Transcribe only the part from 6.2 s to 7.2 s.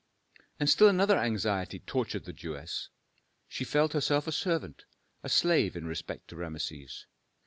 to Rameses.